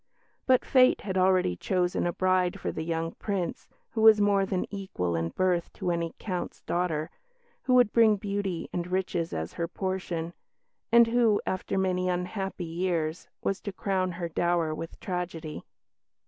[0.47, 4.65] But fate had already chosen a bride for the young Prince, who was more than
[4.73, 7.11] equal in birth to any Count's daughter;
[7.61, 10.33] who would bring beauty and riches as her portion;
[10.91, 15.63] and who, after many unhappy years, was to crown her dower with tragedy.